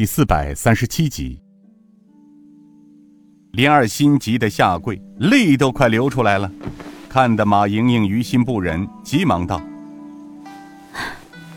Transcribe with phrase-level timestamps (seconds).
[0.00, 1.38] 第四百三十七集。
[3.52, 6.50] 莲儿心急的下跪，泪都快流出来了，
[7.06, 9.60] 看得马莹莹于心不忍，急忙道：“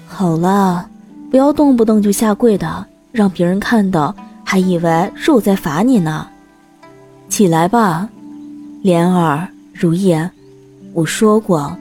[0.06, 0.90] 好了，
[1.32, 4.14] 不要动不动就下跪的，让别人看到
[4.44, 6.28] 还以为是我在罚你呢。
[7.30, 8.10] 起来吧，
[8.82, 10.14] 莲儿、如意，
[10.92, 11.74] 我说过，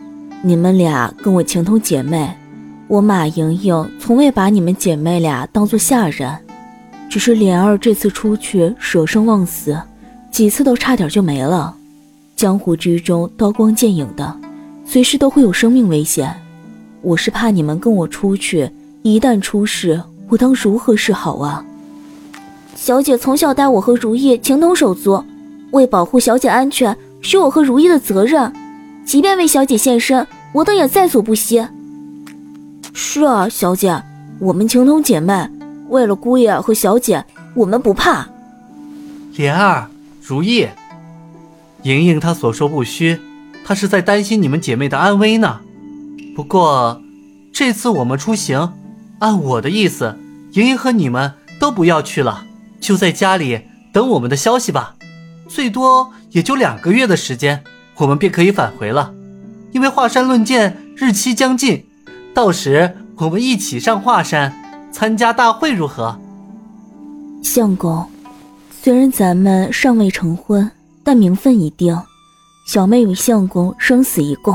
[0.44, 2.32] 你们俩跟我情同姐妹，
[2.86, 6.38] 我马莹莹从未把你们姐妹俩当做下人，
[7.12, 9.78] 只是莲儿这次出去舍生忘死。”
[10.32, 11.76] 几次都差点就没了，
[12.34, 14.34] 江湖之中刀光剑影的，
[14.86, 16.34] 随时都会有生命危险。
[17.02, 18.70] 我是怕你们跟我出去，
[19.02, 21.62] 一旦出事，我当如何是好啊？
[22.74, 25.22] 小姐从小待我和如意情同手足，
[25.72, 28.50] 为保护小姐安全，是我和如意的责任。
[29.04, 31.62] 即便为小姐献身，我等也在所不惜。
[32.94, 34.02] 是啊，小姐，
[34.38, 35.46] 我们情同姐妹，
[35.92, 38.26] 为了姑爷和小姐，我们不怕。
[39.36, 39.88] 莲儿。
[40.24, 40.68] 如意，
[41.82, 43.20] 莹莹她所说不虚，
[43.64, 45.60] 她是在担心你们姐妹的安危呢。
[46.34, 47.02] 不过，
[47.52, 48.72] 这次我们出行，
[49.18, 50.16] 按我的意思，
[50.52, 52.44] 莹莹和你们都不要去了，
[52.80, 54.94] 就在家里等我们的消息吧。
[55.48, 57.64] 最多也就两个月的时间，
[57.96, 59.12] 我们便可以返回了。
[59.72, 61.84] 因为华山论剑日期将近，
[62.32, 64.54] 到时我们一起上华山
[64.92, 66.16] 参加大会，如何？
[67.42, 68.06] 相公。
[68.82, 70.70] 虽然咱们尚未成婚，
[71.02, 71.98] 但名分已定，
[72.66, 74.54] 小妹与相公生死一共，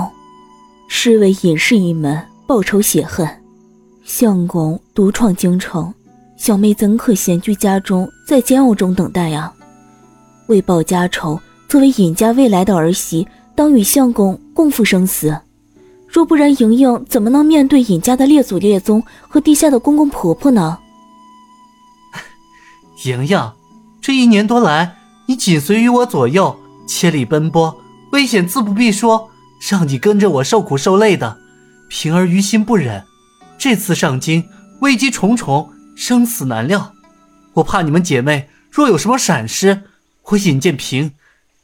[0.87, 3.27] 视为隐士一门，报仇雪恨。
[4.03, 5.93] 相公独闯京城，
[6.37, 9.51] 小妹怎可闲居家中，在煎熬中等待呀？
[10.47, 15.37] 为报家仇，作为尹家未来的儿媳，当与相公共赴生死。
[16.07, 20.79] 若不然，莹莹怎么能面对尹家的列祖列宗和地下的公公婆婆呢？
[23.05, 23.51] 莹莹。
[24.01, 24.97] 这一年多来，
[25.27, 27.77] 你紧随于我左右，千里奔波，
[28.13, 29.29] 危险自不必说，
[29.69, 31.37] 让你跟着我受苦受累的，
[31.89, 33.03] 平儿于心不忍。
[33.57, 34.47] 这次上京，
[34.79, 36.93] 危机重重，生死难料，
[37.55, 39.83] 我怕你们姐妹若有什么闪失，
[40.23, 41.13] 我尹建平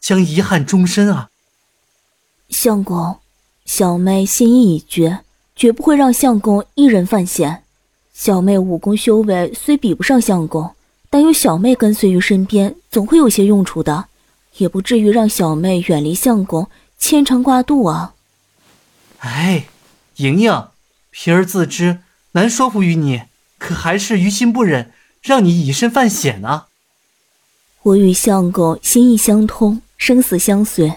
[0.01, 1.29] 将遗憾终身啊！
[2.49, 3.19] 相公，
[3.65, 5.19] 小妹心意已决，
[5.55, 7.63] 绝不会让相公一人犯险。
[8.13, 10.71] 小妹武功修为虽比不上相公。
[11.09, 14.05] 但有小妹跟随于身边，总会有些用处的，
[14.57, 18.15] 也不至于让小妹远离相公，牵肠挂肚啊。
[19.19, 19.67] 哎，
[20.15, 20.67] 莹莹，
[21.11, 21.99] 平儿自知
[22.31, 23.21] 难说服于你，
[23.59, 24.91] 可还是于心不忍，
[25.21, 26.63] 让你以身犯险呢。
[27.83, 30.93] 我与相公心意相通，生死相随，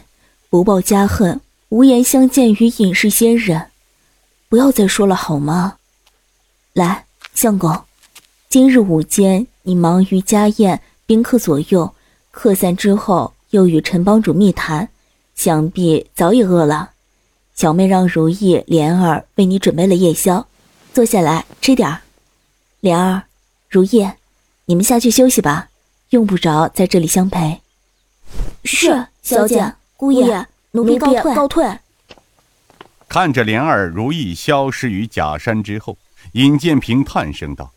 [0.48, 1.38] 不报家恨，
[1.68, 3.70] 无言相见于隐士仙人。
[4.48, 5.78] 不要再说了好吗？
[6.72, 7.84] 来，相公，
[8.48, 9.46] 今日午间。
[9.62, 11.92] 你忙于家宴，宾客左右，
[12.30, 14.88] 客散之后又与陈帮主密谈，
[15.34, 16.92] 想必早已饿了。
[17.56, 20.46] 小妹让如意、莲儿为你准备了夜宵，
[20.94, 22.02] 坐下来吃点儿。
[22.78, 23.24] 莲儿、
[23.68, 24.08] 如意，
[24.66, 25.68] 你们下去休息吧，
[26.10, 27.60] 用不着在这里相陪。
[28.62, 31.34] 是，小姐、姑爷，奴婢告退。
[31.34, 31.78] 告退。
[33.08, 35.96] 看着莲儿、如意消失于假山之后，
[36.32, 37.72] 尹建平叹声道。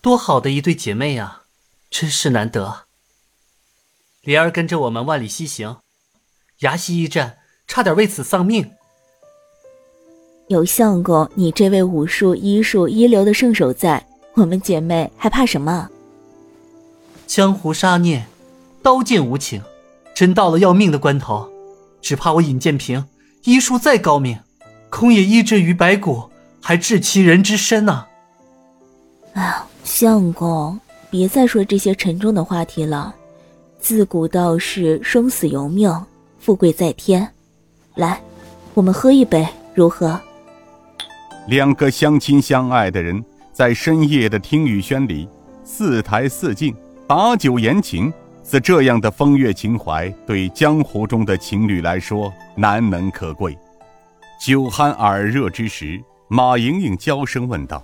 [0.00, 1.42] 多好的一对姐妹呀，
[1.90, 2.86] 真是难得。
[4.22, 5.76] 莲儿跟着我们万里西行，
[6.60, 8.72] 崖西一战，差点为此丧命。
[10.48, 15.88] 有相公你这位武术、医术一流的圣手在，我们姐妹还怕什么？
[17.26, 18.26] 江湖杀孽，
[18.82, 19.62] 刀剑无情，
[20.20, 21.48] 真到了要命的关头，
[22.02, 23.06] 只怕我尹建平
[23.44, 24.38] 医术再高明，
[24.90, 26.28] 空也医治于白骨，
[26.60, 28.04] 还治其人之身呢。
[29.32, 29.64] 哎呀！
[29.82, 30.78] 相公，
[31.08, 33.14] 别再说这些沉重的话题了。
[33.78, 35.90] 自古道是生死由命，
[36.38, 37.26] 富贵在天。
[37.94, 38.20] 来，
[38.74, 40.20] 我们喝一杯，如何？
[41.48, 45.26] 两个相亲相爱的人，在深夜的听雨轩里，
[45.64, 48.12] 四台四镜，把酒言情，
[48.50, 53.56] 似这样的风月情怀，对江湖中的情侣来说难能可贵。
[54.44, 57.80] 酒酣耳热之时，马莹莹娇声问道。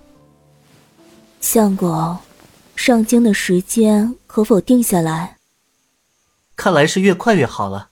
[1.39, 2.17] 相公，
[2.75, 5.37] 上京的时间可否定下来？
[6.57, 7.87] 看来是越快越好了。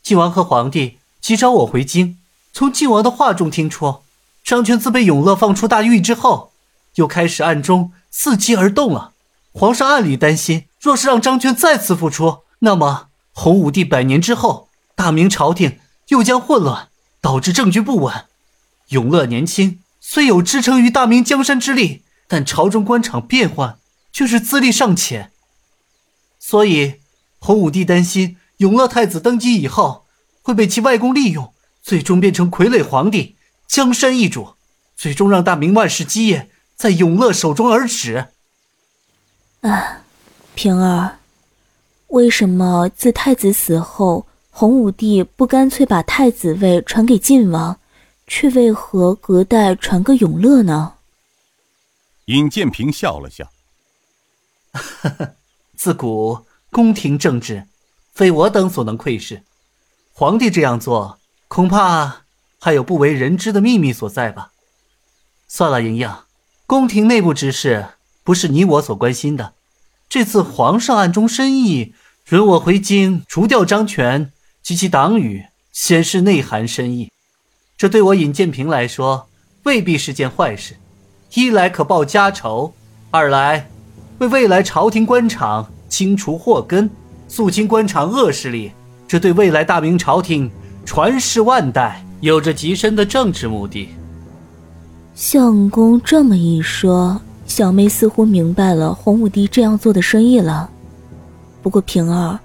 [0.00, 2.18] 晋王和皇帝急召我回京，
[2.52, 4.02] 从晋王的话中听出，
[4.44, 6.52] 张全自被永乐放出大狱之后，
[6.94, 9.14] 又开始暗中伺机而动了。
[9.52, 16.88] 皇上暗里担心，若是让张全再次复出，那么洪武帝百年之后，大明朝廷又将混乱，
[17.20, 18.26] 导致政局不稳。
[18.88, 22.02] 永乐年轻，虽有支撑于大明江山之力。
[22.32, 23.80] 但朝中官场变幻，
[24.12, 25.32] 却是资历尚浅。
[26.38, 27.00] 所以，
[27.40, 30.06] 洪武帝担心永乐太子登基以后
[30.40, 31.52] 会被其外公利用，
[31.82, 33.34] 最终变成傀儡皇帝，
[33.66, 34.54] 江山易主，
[34.96, 38.28] 最终让大明万世基业在永乐手中而止。
[39.60, 40.02] 啊，
[40.54, 41.18] 平儿，
[42.08, 47.78] 为什么自太子死后，洪武帝不干脆把太子位传给晋王，
[48.26, 50.94] 却为何隔代传个永乐呢？
[52.24, 53.50] 尹建平笑了笑，
[54.72, 55.34] 呵呵。
[55.76, 57.66] 自古宫廷政治，
[58.12, 59.42] 非我等所能窥视。
[60.12, 61.18] 皇帝这样做，
[61.48, 62.24] 恐怕
[62.58, 64.52] 还有不为人知的秘密所在吧。
[65.48, 66.10] 算了，莹莹，
[66.66, 67.88] 宫廷内部之事
[68.22, 69.54] 不是你我所关心的。
[70.08, 71.94] 这次皇上暗中深意，
[72.24, 74.32] 准我回京除掉张权
[74.62, 77.10] 及其党羽，显示内涵深意。
[77.76, 79.28] 这对我尹建平来说，
[79.62, 80.76] 未必是件坏事。
[81.34, 82.74] 一来可报家仇，
[83.10, 83.68] 二来。
[84.18, 86.90] 为未来朝廷官场清除祸根，
[87.26, 88.72] 肃清官场恶势力，
[89.08, 90.50] 这对未来大明朝廷
[90.84, 93.88] 传世万代有着极深的政治目的。
[95.14, 97.18] 相公这么一说，
[97.50, 100.70] 小妹似乎明白了洪武帝这样做的深意了。
[101.60, 102.38] 不过平儿，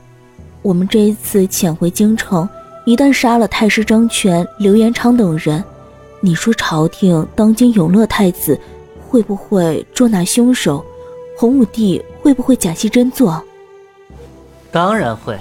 [0.64, 2.50] 我们这一次潜回京城，
[2.86, 5.64] 一旦杀了太师张权、刘延昌等人，
[6.22, 8.60] 你说朝廷当今永乐太子
[9.08, 10.84] 会不会捉拿凶手？
[11.38, 13.40] 洪武帝会不会假戏真做？
[14.72, 15.38] 当然会。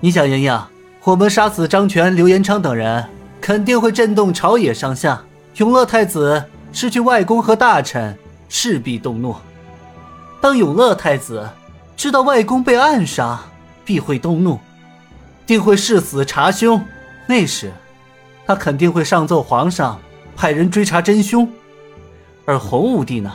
[0.00, 0.60] 你想，莹莹，
[1.04, 3.06] 我们杀死张权、刘延昌等人，
[3.40, 5.22] 肯定会震动朝野上下。
[5.56, 6.44] 永乐太子
[6.74, 8.18] 失去外公和大臣，
[8.54, 9.34] 势必动怒。
[10.38, 11.48] 当永乐太子
[11.96, 13.40] 知道外公被暗杀，
[13.82, 14.58] 必会动怒，
[15.46, 16.84] 定会誓死查凶。
[17.26, 17.72] 那时，
[18.46, 19.98] 他肯定会上奏皇上，
[20.36, 21.48] 派人追查真凶。
[22.44, 23.32] 而洪武帝呢？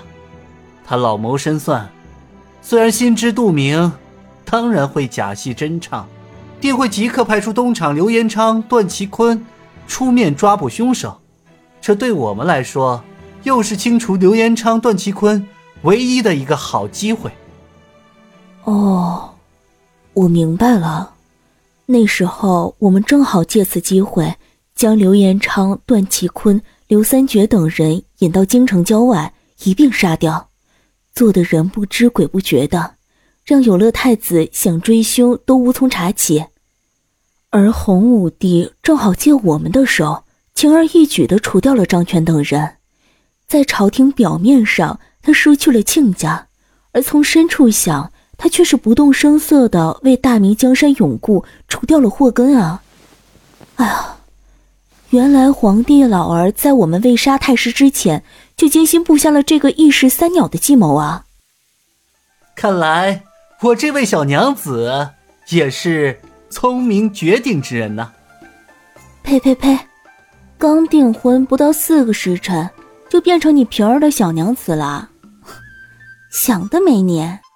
[0.86, 1.90] 他老谋深算，
[2.62, 3.92] 虽然心知肚明，
[4.46, 6.08] 当然会假戏真唱，
[6.62, 9.44] 定会即刻派出东厂刘延昌、段祺坤
[9.88, 11.20] 出面抓捕凶手。
[11.82, 13.04] 这对我们来说，
[13.44, 15.48] 又是清除刘延昌、段祺坤
[15.84, 17.32] 唯一的一个好机会。
[18.64, 19.34] 哦，
[20.14, 21.14] 我明白了，
[21.86, 24.36] 那时候我们正好借此机会，
[24.76, 30.50] 将刘延昌、段祺坤、刘三绝等人引到京城郊外，一并杀掉。
[31.14, 32.96] 做的人不知鬼不觉的，
[33.46, 36.46] 让永乐太子想追凶都无从查起，
[37.50, 42.77] 而洪武帝正好借我们的手，轻而易举的除掉了张权等人。
[43.48, 46.48] 在朝廷表面上，他失去了亲家，
[46.92, 52.84] 而从深处想，他却是不动声色的为大明江山永固除掉了祸根啊！
[53.76, 54.18] 哎呀，
[55.12, 58.24] 原来皇帝老儿在我们未杀太师之前。
[58.58, 61.26] 就精心布下了这个一石三鸟的计谋啊！
[62.56, 63.22] 看来
[63.62, 65.12] 我这位小娘子
[65.50, 68.12] 也是聪明绝顶之人呐。
[69.22, 69.78] 呸呸呸！
[70.58, 72.68] 刚订婚不到四个时辰，
[73.10, 75.10] 就变成你平儿的小娘子了，
[76.32, 77.02] 想得美！
[77.02, 77.47] 你。